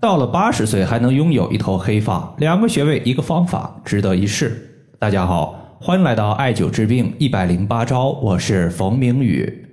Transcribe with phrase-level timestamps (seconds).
[0.00, 4.88] 到了八十岁还能拥有一头黑发，两个穴位一个方法，值得一试。
[4.98, 9.66] 大家好，欢迎来到艾灸治病一百零八招，我是冯明宇。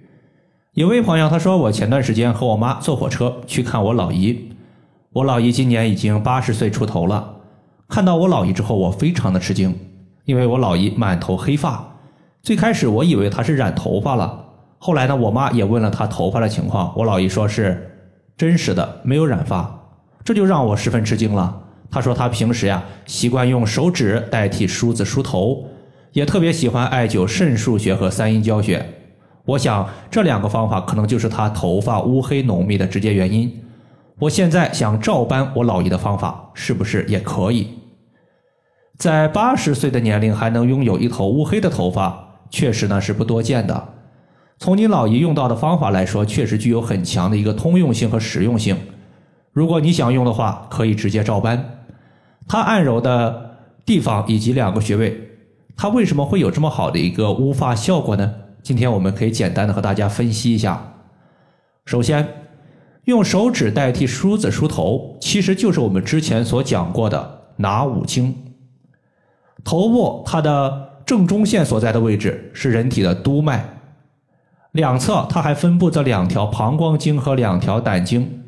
[0.73, 4.51] 有位朋友他说，我前段时间和我妈坐火车去看我老姨，
[5.13, 7.35] 我老姨今年已经八十岁出头了。
[7.87, 9.73] 看到我老姨之后，我非常的吃惊，
[10.25, 11.81] 因为我老姨满头黑发。
[12.41, 14.43] 最开始我以为她是染头发了，
[14.77, 17.89] 后来呢，我妈也问了她头发的情况，我老姨说是
[18.35, 19.73] 真实的，没有染发。
[20.27, 21.57] 这就让我十分吃惊了。
[21.89, 25.65] 他说他平时呀习惯用手指代替梳子梳头，
[26.11, 28.85] 也特别喜欢艾灸肾腧穴和三阴交穴。
[29.45, 33.49] 我想这两个方法可能就是他头发乌黑浓密的直接原因。
[34.19, 37.69] 我现在想照搬我老姨的方法，是不是也可以？
[38.97, 43.93] 在八十岁的年龄还能拥有一头乌黑的头发，确实呢是不多见的。
[44.59, 48.75] 从你老姨用到的方法来说，确实具有很强的一个通用性和实用性。
[49.57, 51.83] 如果你想用的话，可以直接照搬。
[52.47, 53.57] 它按揉的
[53.87, 55.19] 地方以及两个穴位，
[55.75, 58.31] 它为什么会有这么好的一个乌发效果呢？
[58.61, 60.79] 今天我们可以简单的和大家分析一下。
[61.85, 62.27] 首先，
[63.05, 68.35] 用手指代替梳子梳头，其实就是我们之前所讲过的拿五经。
[69.63, 73.67] 头部它的正中线所在的位置是人体的督脉，
[74.73, 78.43] 两侧它还分布着两条膀胱经和两条胆经。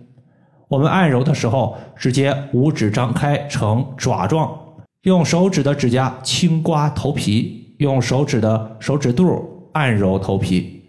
[0.70, 4.56] 我们按揉的时候，直接五指张开成爪状，
[5.02, 10.84] 用手指的指甲轻刮头皮，用手指的手指肚按揉头皮，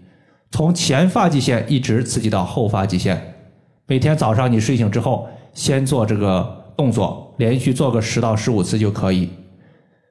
[0.50, 3.36] 从前发际线一直刺激到后发际线。
[3.86, 9.30] 每天早上你睡醒之后，先做这个动作，连续做个十到十五次就可以。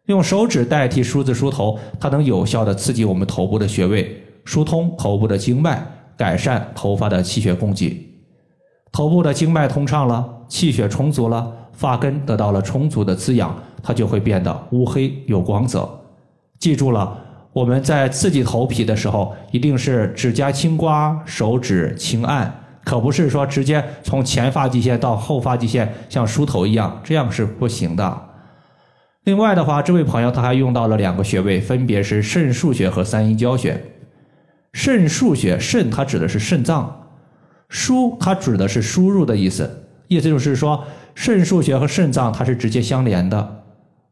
[0.07, 5.85] 用手指代替梳子梳头，它能有效的刺激我们头部的穴位，疏通头部的经脉，
[6.17, 8.08] 改善头发的气血供给。
[8.91, 15.87] 头部的经脉通畅了，气血充足了，发根得到了充足的滋养，它就会变得乌黑有光泽。
[16.57, 17.17] 记住了，
[17.53, 22.53] 我们在刺激头皮的时候，一定是指甲轻刮，手指轻按，
[22.83, 28.21] 可不是说直接从前发际线到后发际线像梳头一样，这样是不行的。
[29.25, 33.79] 另外的话，这位朋友他还用到了两个穴位，分别是肾腧穴和三阴交穴。
[34.73, 37.08] 肾腧穴，肾它指的是肾脏。
[37.69, 40.83] 输它指的是输入的意思，意思就是说
[41.15, 43.63] 肾腧穴和肾脏它是直接相连的。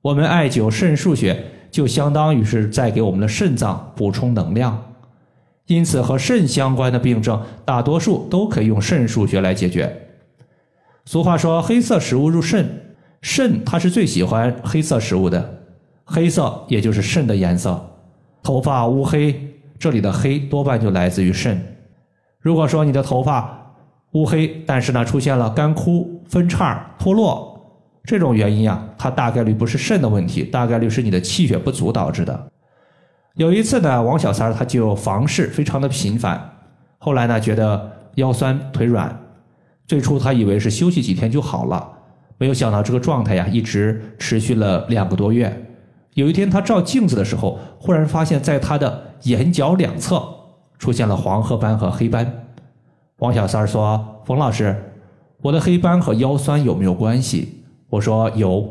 [0.01, 4.94] 我们艾灸肾腧穴，就相当于是在给我们的肾脏补充能量。
[5.66, 10.07] 因此，和肾相关的病症，大多数都可以用肾腧穴来解决。
[11.03, 15.59] 俗话说：“黑色食物入肾，肾它是最喜欢黑色食物的，
[16.06, 17.85] 黑色也就是肾的颜色。
[18.44, 19.35] 头发乌黑，
[19.78, 21.62] 这里的黑多半就来自于肾。”
[22.40, 23.75] 如果说你的头发
[24.14, 27.53] 乌黑，但是呢出现了干枯、分叉、脱落
[28.03, 32.48] 这种原因呀，它大概率不是肾的问题，大概率是你的气血不足导致的。
[33.36, 36.42] 有一次呢，王小三儿他就房事非常的频繁，
[36.98, 39.16] 后来呢觉得腰酸腿软，
[39.86, 41.88] 最初他以为是休息几天就好了，
[42.38, 45.66] 没有想到这个状态呀一直持续了两个多月。
[46.14, 50.37] 有一天他照镜子的时候，忽然发现在他的眼角两侧。
[50.77, 52.31] 出现了黄褐斑和黑斑，
[53.17, 54.75] 王小三儿说：“冯老师，
[55.41, 58.67] 我的黑斑和腰酸有没有关系？”我说：“有，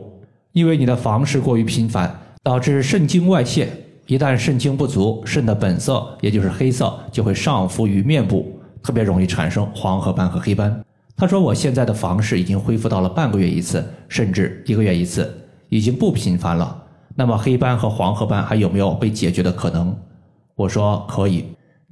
[0.53, 3.69] 因为你的房事过于频繁，导致肾精外泄。
[4.07, 10.81] 一旦肾精不足，肾的本色也就是黑色就会上浮于面部，特别容易产生黄褐斑和黑斑。”
[11.17, 15.35] 他说：“我现在的房事已经恢复到了半个月一次，甚至一个月一次，
[15.71, 16.85] 已经不频繁了。
[17.17, 19.97] 那么黑斑和黄褐斑还有没有被解决的可能？”
[20.55, 21.47] 我说：“可以。”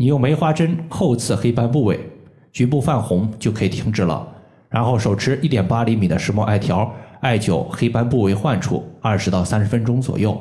[0.05, 1.99] 你用梅花针叩刺黑斑部位，
[2.53, 4.29] 局部泛红就可以停止了。
[4.69, 6.93] 然后手持一点八厘米的石墨艾条，
[7.23, 10.39] 艾灸黑斑部位患处二十到三十分钟左右。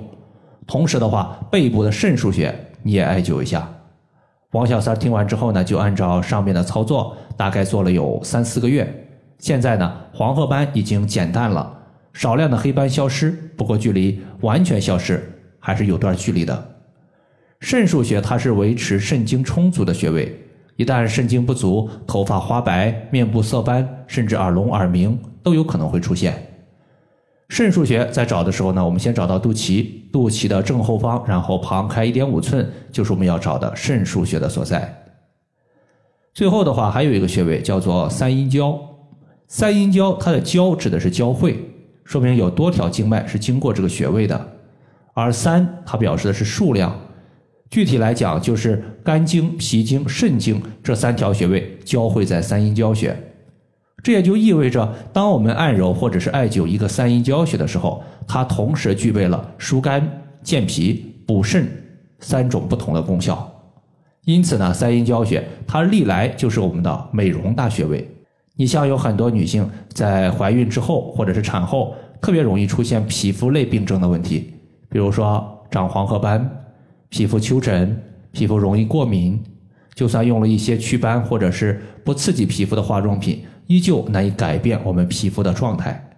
[0.67, 3.65] 同时的话，背部的肾腧穴你也艾灸一下。
[4.51, 9.07] 王小三听完之后呢，就按照上面的操作，大概做了有三四个月。
[9.37, 11.73] 现在呢，黄褐斑已经减淡了，
[12.11, 15.23] 少量的黑斑消失，不过距离完全消失
[15.57, 16.72] 还是有段距离的。
[17.63, 20.37] 肾腧穴它是维持肾精充足的穴位，
[20.75, 26.35] 一旦肾精不足，头发花白、面部色斑，甚至耳聋耳鸣都有可能会出现。
[27.47, 34.93] 肾腧穴在找的时候呢，我们先找到肚脐，肚脐的正后方，然后旁开一点五寸，就是我们要找的肾腧穴的所在。
[36.33, 38.77] 最后的话，还有一个穴位叫做三阴交。
[39.47, 41.57] 三阴交它的交指的是交汇，
[42.03, 44.47] 说明有多条经脉是经过这个穴位的，
[45.13, 46.93] 而三它表示的是数量。
[47.73, 53.17] 具体来讲，就是肝经、脾经、肾经这三条穴位交汇在三阴交穴。
[54.03, 60.07] 这也就意味着，当我们按揉或者是艾灸一个三阴交穴的时候，它同时具备了疏肝、
[60.43, 61.67] 健脾、补肾
[62.19, 63.51] 三种不同的功效。
[64.25, 68.07] 因此呢，三阴交穴它历来就是我们的美容大穴位。
[68.55, 74.53] 你像有很多女性在怀孕之后或者是产后，特别容易出现皮肤类病症的问题，
[74.91, 76.47] 比如说长黄褐斑、
[77.13, 77.95] 皮肤丘疹、
[78.31, 79.39] 皮肤容易过敏，
[79.93, 83.43] 就算用了一些祛斑或者是不刺激皮肤的化妆品。
[83.67, 86.09] 依旧难以改变我们皮肤的状态。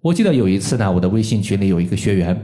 [0.00, 2.40] 我记得有一次呢，我的微信群里有一个学员，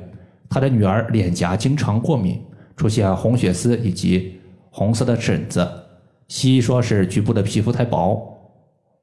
[0.50, 2.42] 他的女儿脸颊经常过敏，
[2.76, 4.40] 出现红血丝以及
[4.70, 5.64] 红色的疹子。
[6.26, 8.20] 西医说是局部的皮肤太薄，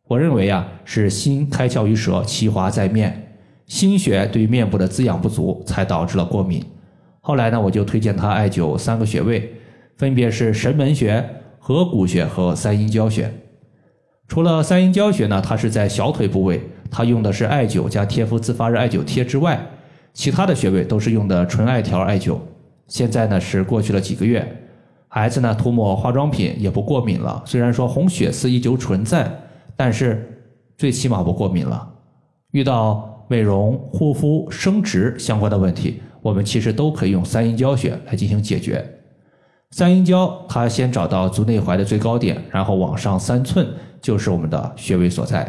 [0.10, 3.38] 我认为啊是心开窍于舌，其华在面，
[3.68, 6.62] 心血对面部的滋养不足，才导致了过敏。
[7.28, 9.52] 后来呢，我就推荐他艾灸三个穴位，
[9.98, 11.28] 分别是神门穴、
[11.58, 13.34] 合谷穴和三阴交穴。
[14.28, 16.62] 除了三阴交穴呢，它是在小腿部位，
[16.92, 19.60] 它用的是艾灸加贴敷自发热艾灸贴之外，
[20.14, 22.38] 其他的穴位都是用的纯艾条艾灸。
[22.88, 24.48] 现在呢是过去了几个月，
[25.08, 27.42] 孩子呢涂抹化妆品也不过敏了。
[27.44, 29.28] 虽然说红血丝依旧存在，
[29.76, 31.90] 但是最起码不过敏了。
[32.52, 38.84] 遇到美容、护肤、生殖相关的问题，我们其实都可以用三阴交穴来进行解决。
[39.70, 43.68] 三阴交，它先找到足内踝的最高点，然后往上三寸
[44.02, 45.48] 就是我们的穴位所在。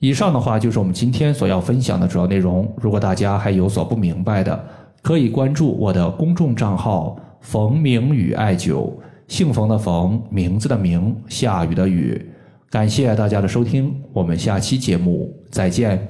[0.00, 2.68] 以上的话就是我们今天所要分享的主要内容。
[2.76, 4.64] 如果大家还有所不明白的，
[5.00, 8.92] 可以关注我的公众账号“冯明宇艾灸”，
[9.28, 12.28] 姓冯的冯，名字的名，下雨的雨。
[12.68, 16.08] 感谢大家的收听，我们下期节目再见。